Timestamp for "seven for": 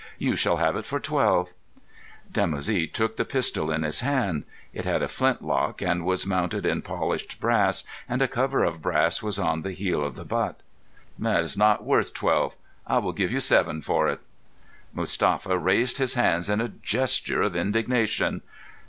13.41-14.09